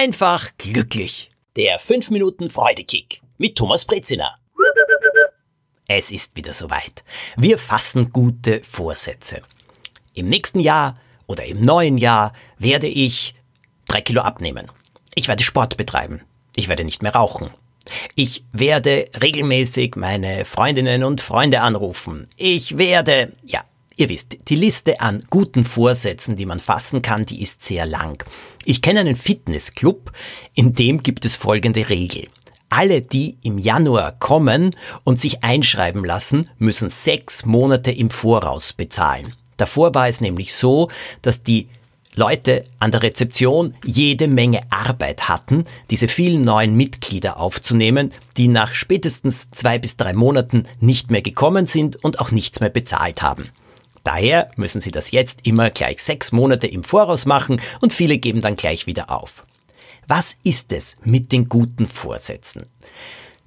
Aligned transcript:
einfach 0.00 0.48
glücklich. 0.56 1.30
Der 1.56 1.78
5 1.78 2.08
Minuten 2.08 2.48
Freudekick 2.48 3.20
mit 3.36 3.54
Thomas 3.56 3.84
Brezina. 3.84 4.34
Es 5.88 6.10
ist 6.10 6.36
wieder 6.36 6.54
soweit. 6.54 7.04
Wir 7.36 7.58
fassen 7.58 8.10
gute 8.10 8.62
Vorsätze. 8.64 9.42
Im 10.14 10.24
nächsten 10.24 10.58
Jahr 10.60 10.98
oder 11.26 11.44
im 11.44 11.60
neuen 11.60 11.98
Jahr 11.98 12.32
werde 12.56 12.86
ich 12.86 13.34
drei 13.88 14.00
Kilo 14.00 14.22
abnehmen. 14.22 14.72
Ich 15.14 15.28
werde 15.28 15.44
Sport 15.44 15.76
betreiben. 15.76 16.22
Ich 16.56 16.68
werde 16.68 16.84
nicht 16.84 17.02
mehr 17.02 17.14
rauchen. 17.14 17.50
Ich 18.14 18.42
werde 18.52 19.04
regelmäßig 19.20 19.96
meine 19.96 20.46
Freundinnen 20.46 21.04
und 21.04 21.20
Freunde 21.20 21.60
anrufen. 21.60 22.26
Ich 22.36 22.78
werde, 22.78 23.34
ja, 23.44 23.64
ihr 24.00 24.08
wisst, 24.08 24.38
die 24.48 24.56
Liste 24.56 25.00
an 25.00 25.22
guten 25.30 25.64
Vorsätzen, 25.64 26.36
die 26.36 26.46
man 26.46 26.58
fassen 26.58 27.02
kann, 27.02 27.26
die 27.26 27.42
ist 27.42 27.62
sehr 27.62 27.86
lang. 27.86 28.24
Ich 28.64 28.82
kenne 28.82 29.00
einen 29.00 29.16
Fitnessclub, 29.16 30.12
in 30.54 30.74
dem 30.74 31.02
gibt 31.02 31.24
es 31.24 31.36
folgende 31.36 31.88
Regel. 31.88 32.28
Alle, 32.70 33.02
die 33.02 33.36
im 33.42 33.58
Januar 33.58 34.12
kommen 34.12 34.74
und 35.04 35.18
sich 35.18 35.42
einschreiben 35.42 36.04
lassen, 36.04 36.48
müssen 36.58 36.88
sechs 36.88 37.44
Monate 37.44 37.90
im 37.90 38.10
Voraus 38.10 38.72
bezahlen. 38.72 39.34
Davor 39.56 39.94
war 39.94 40.08
es 40.08 40.20
nämlich 40.20 40.54
so, 40.54 40.88
dass 41.20 41.42
die 41.42 41.68
Leute 42.16 42.64
an 42.78 42.90
der 42.90 43.02
Rezeption 43.02 43.74
jede 43.84 44.26
Menge 44.26 44.60
Arbeit 44.70 45.28
hatten, 45.28 45.64
diese 45.90 46.08
vielen 46.08 46.42
neuen 46.42 46.74
Mitglieder 46.74 47.38
aufzunehmen, 47.38 48.12
die 48.36 48.48
nach 48.48 48.74
spätestens 48.74 49.50
zwei 49.50 49.78
bis 49.78 49.96
drei 49.96 50.12
Monaten 50.12 50.64
nicht 50.80 51.10
mehr 51.10 51.22
gekommen 51.22 51.66
sind 51.66 52.02
und 52.02 52.20
auch 52.20 52.30
nichts 52.30 52.60
mehr 52.60 52.70
bezahlt 52.70 53.22
haben. 53.22 53.50
Daher 54.04 54.50
müssen 54.56 54.80
sie 54.80 54.90
das 54.90 55.10
jetzt 55.10 55.46
immer 55.46 55.70
gleich 55.70 56.02
sechs 56.02 56.32
Monate 56.32 56.66
im 56.66 56.84
Voraus 56.84 57.26
machen 57.26 57.60
und 57.80 57.92
viele 57.92 58.18
geben 58.18 58.40
dann 58.40 58.56
gleich 58.56 58.86
wieder 58.86 59.10
auf. 59.10 59.44
Was 60.06 60.36
ist 60.42 60.72
es 60.72 60.96
mit 61.04 61.32
den 61.32 61.48
guten 61.48 61.86
Vorsätzen? 61.86 62.66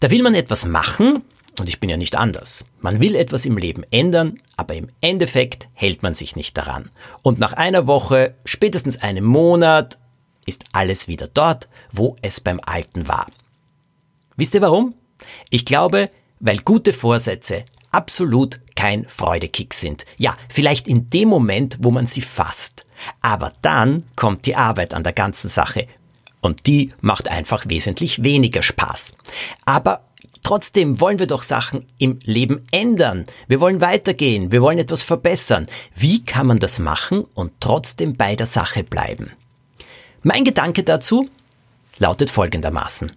Da 0.00 0.10
will 0.10 0.22
man 0.22 0.34
etwas 0.34 0.66
machen, 0.66 1.22
und 1.58 1.68
ich 1.68 1.80
bin 1.80 1.90
ja 1.90 1.96
nicht 1.96 2.16
anders. 2.16 2.64
Man 2.80 3.00
will 3.00 3.14
etwas 3.14 3.44
im 3.44 3.58
Leben 3.58 3.82
ändern, 3.90 4.38
aber 4.56 4.74
im 4.74 4.88
Endeffekt 5.00 5.68
hält 5.74 6.02
man 6.02 6.14
sich 6.14 6.36
nicht 6.36 6.56
daran. 6.56 6.90
Und 7.22 7.38
nach 7.38 7.52
einer 7.52 7.86
Woche, 7.86 8.34
spätestens 8.44 9.02
einem 9.02 9.24
Monat, 9.24 9.98
ist 10.46 10.64
alles 10.72 11.06
wieder 11.06 11.28
dort, 11.28 11.68
wo 11.92 12.16
es 12.22 12.40
beim 12.40 12.60
Alten 12.64 13.08
war. 13.08 13.26
Wisst 14.36 14.54
ihr 14.54 14.62
warum? 14.62 14.94
Ich 15.50 15.64
glaube, 15.64 16.10
weil 16.40 16.58
gute 16.58 16.92
Vorsätze 16.92 17.64
absolut 17.90 18.58
kein 18.80 19.04
Freudekick 19.04 19.74
sind. 19.74 20.06
Ja, 20.16 20.38
vielleicht 20.48 20.88
in 20.88 21.10
dem 21.10 21.28
Moment, 21.28 21.76
wo 21.80 21.90
man 21.90 22.06
sie 22.06 22.22
fasst. 22.22 22.86
Aber 23.20 23.52
dann 23.60 24.06
kommt 24.16 24.46
die 24.46 24.56
Arbeit 24.56 24.94
an 24.94 25.02
der 25.02 25.12
ganzen 25.12 25.50
Sache. 25.50 25.86
Und 26.40 26.66
die 26.66 26.94
macht 27.02 27.28
einfach 27.28 27.66
wesentlich 27.68 28.24
weniger 28.24 28.62
Spaß. 28.62 29.16
Aber 29.66 30.02
Trotzdem 30.42 31.02
wollen 31.02 31.18
wir 31.18 31.26
doch 31.26 31.42
Sachen 31.42 31.84
im 31.98 32.18
Leben 32.24 32.66
ändern. 32.72 33.26
Wir 33.46 33.60
wollen 33.60 33.82
weitergehen. 33.82 34.50
Wir 34.50 34.62
wollen 34.62 34.78
etwas 34.78 35.02
verbessern. 35.02 35.66
Wie 35.94 36.24
kann 36.24 36.46
man 36.46 36.58
das 36.58 36.78
machen 36.78 37.26
und 37.34 37.52
trotzdem 37.60 38.16
bei 38.16 38.36
der 38.36 38.46
Sache 38.46 38.82
bleiben? 38.82 39.32
Mein 40.22 40.44
Gedanke 40.44 40.82
dazu 40.82 41.28
lautet 41.98 42.30
folgendermaßen. 42.30 43.12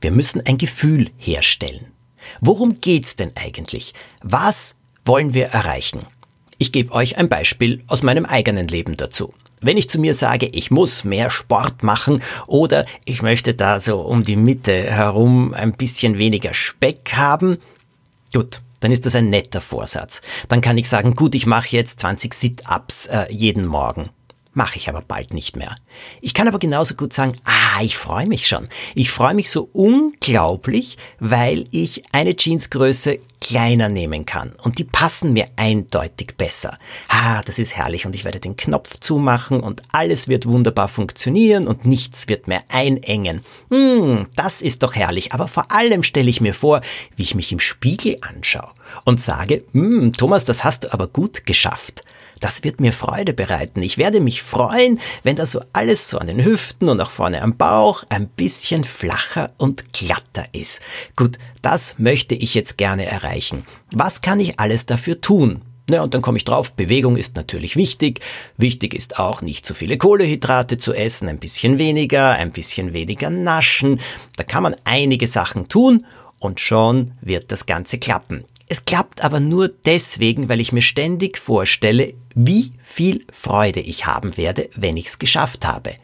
Wir 0.00 0.10
müssen 0.10 0.40
ein 0.46 0.56
Gefühl 0.56 1.10
herstellen. 1.18 1.92
Worum 2.40 2.80
geht's 2.80 3.14
denn 3.14 3.32
eigentlich? 3.36 3.92
Was 4.22 4.74
wollen 5.08 5.34
wir 5.34 5.46
erreichen? 5.46 6.06
Ich 6.58 6.70
gebe 6.70 6.92
euch 6.92 7.16
ein 7.16 7.28
Beispiel 7.28 7.82
aus 7.88 8.02
meinem 8.02 8.26
eigenen 8.26 8.68
Leben 8.68 8.96
dazu. 8.96 9.34
Wenn 9.60 9.76
ich 9.76 9.88
zu 9.88 9.98
mir 9.98 10.14
sage, 10.14 10.46
ich 10.46 10.70
muss 10.70 11.02
mehr 11.02 11.30
Sport 11.30 11.82
machen 11.82 12.22
oder 12.46 12.84
ich 13.04 13.22
möchte 13.22 13.54
da 13.54 13.80
so 13.80 14.00
um 14.00 14.22
die 14.22 14.36
Mitte 14.36 14.72
herum 14.72 15.52
ein 15.54 15.72
bisschen 15.72 16.18
weniger 16.18 16.54
Speck 16.54 17.14
haben, 17.16 17.58
gut, 18.32 18.60
dann 18.80 18.92
ist 18.92 19.06
das 19.06 19.16
ein 19.16 19.30
netter 19.30 19.60
Vorsatz. 19.60 20.20
Dann 20.48 20.60
kann 20.60 20.78
ich 20.78 20.88
sagen, 20.88 21.16
gut, 21.16 21.34
ich 21.34 21.46
mache 21.46 21.74
jetzt 21.74 22.00
20 22.00 22.34
Sit-ups 22.34 23.06
äh, 23.06 23.26
jeden 23.32 23.66
Morgen. 23.66 24.10
Mache 24.58 24.76
ich 24.76 24.88
aber 24.88 25.02
bald 25.02 25.34
nicht 25.34 25.54
mehr. 25.54 25.76
Ich 26.20 26.34
kann 26.34 26.48
aber 26.48 26.58
genauso 26.58 26.96
gut 26.96 27.12
sagen, 27.12 27.36
ah, 27.44 27.80
ich 27.80 27.96
freue 27.96 28.26
mich 28.26 28.48
schon. 28.48 28.68
Ich 28.96 29.12
freue 29.12 29.34
mich 29.34 29.52
so 29.52 29.70
unglaublich, 29.72 30.98
weil 31.20 31.68
ich 31.70 32.02
eine 32.10 32.34
Jeansgröße 32.36 33.20
kleiner 33.40 33.88
nehmen 33.88 34.26
kann 34.26 34.50
und 34.64 34.80
die 34.80 34.84
passen 34.84 35.32
mir 35.32 35.46
eindeutig 35.54 36.36
besser. 36.36 36.76
Ah, 37.06 37.40
das 37.44 37.60
ist 37.60 37.76
herrlich 37.76 38.04
und 38.04 38.16
ich 38.16 38.24
werde 38.24 38.40
den 38.40 38.56
Knopf 38.56 38.98
zumachen 38.98 39.60
und 39.60 39.80
alles 39.92 40.26
wird 40.26 40.44
wunderbar 40.46 40.88
funktionieren 40.88 41.68
und 41.68 41.86
nichts 41.86 42.26
wird 42.26 42.48
mehr 42.48 42.64
einengen. 42.68 43.44
Hm, 43.70 44.26
das 44.34 44.60
ist 44.60 44.82
doch 44.82 44.96
herrlich, 44.96 45.32
aber 45.34 45.46
vor 45.46 45.70
allem 45.70 46.02
stelle 46.02 46.30
ich 46.30 46.40
mir 46.40 46.52
vor, 46.52 46.80
wie 47.14 47.22
ich 47.22 47.36
mich 47.36 47.52
im 47.52 47.60
Spiegel 47.60 48.16
anschaue 48.22 48.72
und 49.04 49.22
sage, 49.22 49.62
hm, 49.70 50.14
Thomas, 50.14 50.44
das 50.44 50.64
hast 50.64 50.82
du 50.82 50.92
aber 50.92 51.06
gut 51.06 51.46
geschafft. 51.46 52.02
Das 52.40 52.64
wird 52.64 52.80
mir 52.80 52.92
Freude 52.92 53.32
bereiten. 53.32 53.82
Ich 53.82 53.98
werde 53.98 54.20
mich 54.20 54.42
freuen, 54.42 55.00
wenn 55.22 55.36
das 55.36 55.52
so 55.52 55.60
alles 55.72 56.08
so 56.08 56.18
an 56.18 56.26
den 56.26 56.44
Hüften 56.44 56.88
und 56.88 57.00
auch 57.00 57.10
vorne 57.10 57.42
am 57.42 57.56
Bauch 57.56 58.04
ein 58.08 58.28
bisschen 58.28 58.84
flacher 58.84 59.50
und 59.58 59.92
glatter 59.92 60.46
ist. 60.52 60.80
Gut, 61.16 61.38
das 61.62 61.96
möchte 61.98 62.34
ich 62.34 62.54
jetzt 62.54 62.78
gerne 62.78 63.06
erreichen. 63.06 63.64
Was 63.94 64.20
kann 64.20 64.40
ich 64.40 64.60
alles 64.60 64.86
dafür 64.86 65.20
tun? 65.20 65.62
Ja, 65.90 66.02
und 66.02 66.12
dann 66.12 66.20
komme 66.20 66.36
ich 66.36 66.44
drauf, 66.44 66.72
Bewegung 66.72 67.16
ist 67.16 67.36
natürlich 67.36 67.74
wichtig. 67.74 68.20
Wichtig 68.58 68.92
ist 68.92 69.18
auch, 69.18 69.40
nicht 69.40 69.64
zu 69.64 69.72
viele 69.72 69.96
Kohlehydrate 69.96 70.76
zu 70.76 70.92
essen, 70.92 71.28
ein 71.28 71.38
bisschen 71.38 71.78
weniger, 71.78 72.32
ein 72.32 72.52
bisschen 72.52 72.92
weniger 72.92 73.30
naschen. 73.30 73.98
Da 74.36 74.44
kann 74.44 74.62
man 74.62 74.76
einige 74.84 75.26
Sachen 75.26 75.68
tun 75.68 76.04
und 76.38 76.60
schon 76.60 77.12
wird 77.22 77.50
das 77.50 77.64
Ganze 77.64 77.98
klappen. 77.98 78.44
Es 78.70 78.84
klappt 78.84 79.24
aber 79.24 79.40
nur 79.40 79.68
deswegen, 79.68 80.50
weil 80.50 80.60
ich 80.60 80.72
mir 80.72 80.82
ständig 80.82 81.38
vorstelle, 81.38 82.12
wie 82.34 82.72
viel 82.82 83.24
Freude 83.32 83.80
ich 83.80 84.04
haben 84.04 84.36
werde, 84.36 84.68
wenn 84.76 84.98
ich 84.98 85.06
es 85.06 85.18
geschafft 85.18 85.66
habe. 85.66 85.94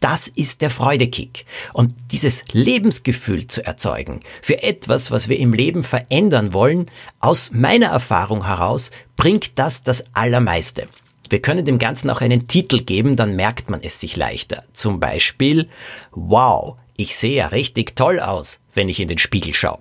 Das 0.00 0.28
ist 0.28 0.62
der 0.62 0.70
Freudekick. 0.70 1.44
Und 1.74 1.94
dieses 2.12 2.44
Lebensgefühl 2.52 3.46
zu 3.46 3.66
erzeugen 3.66 4.20
für 4.40 4.62
etwas, 4.62 5.10
was 5.10 5.28
wir 5.28 5.38
im 5.38 5.52
Leben 5.52 5.84
verändern 5.84 6.54
wollen, 6.54 6.90
aus 7.20 7.50
meiner 7.52 7.88
Erfahrung 7.88 8.46
heraus, 8.46 8.90
bringt 9.18 9.58
das 9.58 9.82
das 9.82 10.04
Allermeiste. 10.14 10.88
Wir 11.28 11.42
können 11.42 11.66
dem 11.66 11.78
Ganzen 11.78 12.08
auch 12.08 12.22
einen 12.22 12.48
Titel 12.48 12.82
geben, 12.82 13.16
dann 13.16 13.36
merkt 13.36 13.68
man 13.68 13.80
es 13.82 14.00
sich 14.00 14.16
leichter. 14.16 14.64
Zum 14.72 14.98
Beispiel, 14.98 15.68
wow, 16.10 16.76
ich 16.96 17.16
sehe 17.16 17.36
ja 17.36 17.48
richtig 17.48 17.96
toll 17.96 18.18
aus, 18.18 18.60
wenn 18.72 18.88
ich 18.88 19.00
in 19.00 19.08
den 19.08 19.18
Spiegel 19.18 19.52
schaue. 19.52 19.78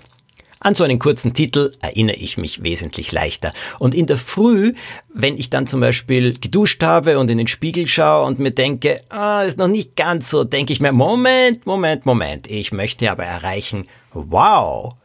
An 0.64 0.76
so 0.76 0.86
einen 0.86 0.98
kurzen 0.98 1.34
Titel 1.34 1.74
erinnere 1.82 2.16
ich 2.16 2.38
mich 2.38 2.64
wesentlich 2.64 3.12
leichter. 3.12 3.52
Und 3.80 3.94
in 3.94 4.06
der 4.06 4.16
Früh, 4.16 4.74
wenn 5.14 5.38
ich 5.38 5.50
dann 5.50 5.68
zum 5.68 5.82
Beispiel 5.82 6.40
geduscht 6.40 6.82
habe 6.82 7.20
und 7.20 7.30
in 7.30 7.38
den 7.38 7.48
Spiegel 7.48 7.86
schaue 7.86 8.26
und 8.26 8.40
mir 8.40 8.52
denke, 8.52 9.02
ah, 9.10 9.44
ist 9.44 9.58
noch 9.58 9.68
nicht 9.68 9.98
ganz 9.98 10.30
so, 10.30 10.46
denke 10.46 10.72
ich 10.72 10.80
mir, 10.80 10.94
Moment, 10.94 11.66
Moment, 11.66 12.06
Moment, 12.06 12.50
ich 12.50 12.72
möchte 12.72 13.12
aber 13.12 13.26
erreichen, 13.26 13.84
wow, 14.14 14.96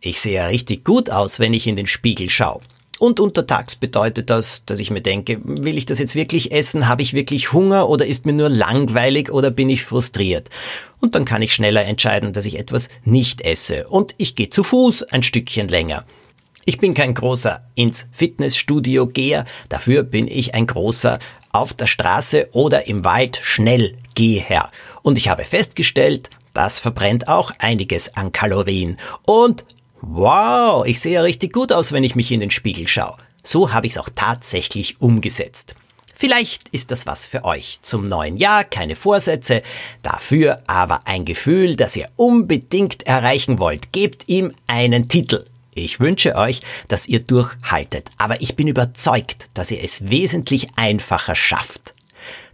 ich 0.00 0.20
sehe 0.20 0.34
ja 0.34 0.46
richtig 0.46 0.84
gut 0.84 1.10
aus, 1.10 1.40
wenn 1.40 1.52
ich 1.52 1.66
in 1.66 1.74
den 1.74 1.88
Spiegel 1.88 2.30
schaue. 2.30 2.60
Und 2.98 3.20
untertags 3.20 3.76
bedeutet 3.76 4.28
das, 4.28 4.64
dass 4.64 4.80
ich 4.80 4.90
mir 4.90 5.00
denke, 5.00 5.40
will 5.44 5.78
ich 5.78 5.86
das 5.86 6.00
jetzt 6.00 6.16
wirklich 6.16 6.50
essen? 6.50 6.88
Habe 6.88 7.02
ich 7.02 7.14
wirklich 7.14 7.52
Hunger 7.52 7.88
oder 7.88 8.06
ist 8.06 8.26
mir 8.26 8.32
nur 8.32 8.48
langweilig 8.48 9.30
oder 9.30 9.50
bin 9.50 9.70
ich 9.70 9.84
frustriert? 9.84 10.48
Und 11.00 11.14
dann 11.14 11.24
kann 11.24 11.42
ich 11.42 11.54
schneller 11.54 11.84
entscheiden, 11.84 12.32
dass 12.32 12.44
ich 12.44 12.58
etwas 12.58 12.88
nicht 13.04 13.42
esse. 13.42 13.88
Und 13.88 14.14
ich 14.18 14.34
gehe 14.34 14.50
zu 14.50 14.64
Fuß 14.64 15.04
ein 15.04 15.22
Stückchen 15.22 15.68
länger. 15.68 16.04
Ich 16.64 16.78
bin 16.78 16.92
kein 16.92 17.14
großer 17.14 17.62
ins 17.76 18.06
Fitnessstudio 18.12 19.06
Geher, 19.06 19.46
dafür 19.68 20.02
bin 20.02 20.28
ich 20.28 20.54
ein 20.54 20.66
großer 20.66 21.18
auf 21.52 21.72
der 21.72 21.86
Straße 21.86 22.50
oder 22.52 22.88
im 22.88 23.04
Wald 23.04 23.40
schnell 23.42 23.96
Geher. 24.14 24.70
Und 25.02 25.16
ich 25.16 25.28
habe 25.28 25.44
festgestellt, 25.44 26.28
das 26.52 26.78
verbrennt 26.78 27.28
auch 27.28 27.52
einiges 27.58 28.16
an 28.16 28.32
Kalorien. 28.32 28.98
Und 29.24 29.64
Wow, 30.00 30.86
ich 30.86 31.00
sehe 31.00 31.14
ja 31.14 31.22
richtig 31.22 31.52
gut 31.52 31.72
aus, 31.72 31.92
wenn 31.92 32.04
ich 32.04 32.14
mich 32.14 32.30
in 32.30 32.40
den 32.40 32.50
Spiegel 32.50 32.86
schaue. 32.86 33.16
So 33.42 33.72
habe 33.72 33.86
ich 33.86 33.92
es 33.92 33.98
auch 33.98 34.08
tatsächlich 34.14 35.00
umgesetzt. 35.00 35.74
Vielleicht 36.14 36.68
ist 36.70 36.90
das 36.90 37.06
was 37.06 37.26
für 37.26 37.44
euch. 37.44 37.78
Zum 37.82 38.08
neuen 38.08 38.36
Jahr 38.36 38.64
keine 38.64 38.96
Vorsätze, 38.96 39.62
dafür 40.02 40.62
aber 40.66 41.06
ein 41.06 41.24
Gefühl, 41.24 41.76
das 41.76 41.96
ihr 41.96 42.08
unbedingt 42.16 43.06
erreichen 43.06 43.58
wollt. 43.60 43.92
Gebt 43.92 44.28
ihm 44.28 44.52
einen 44.66 45.08
Titel. 45.08 45.44
Ich 45.74 46.00
wünsche 46.00 46.34
euch, 46.34 46.60
dass 46.88 47.06
ihr 47.06 47.20
durchhaltet, 47.20 48.10
aber 48.18 48.40
ich 48.40 48.56
bin 48.56 48.66
überzeugt, 48.66 49.48
dass 49.54 49.70
ihr 49.70 49.82
es 49.82 50.10
wesentlich 50.10 50.66
einfacher 50.74 51.36
schafft. 51.36 51.94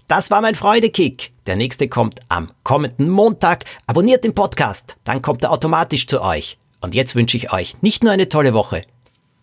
Das 0.09 0.31
war 0.31 0.43
mein 0.43 0.55
Freudekick. 0.55 1.33
Der 1.47 1.57
nächste 1.57 1.89
kommt 1.89 2.21
am 2.29 2.51
kommenden 2.63 3.09
Montag. 3.09 3.65
Abonniert 3.87 4.25
den 4.25 4.35
Podcast, 4.35 4.97
dann 5.05 5.23
kommt 5.23 5.43
er 5.45 5.53
automatisch 5.53 6.07
zu 6.07 6.21
euch. 6.21 6.59
Und 6.85 6.95
jetzt 6.95 7.15
wünsche 7.15 7.39
ich 7.39 7.51
euch 7.51 7.81
nicht 7.81 8.05
nur 8.05 8.13
eine 8.13 8.29
tolle 8.29 8.53
Woche, 8.53 8.83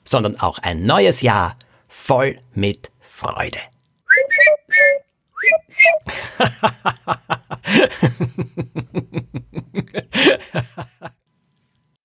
sondern 0.04 0.40
auch 0.40 0.60
ein 0.60 0.84
neues 0.84 1.24
Jahr 1.24 1.58
voll 1.88 2.38
mit 2.54 2.92
Freude. 3.00 3.58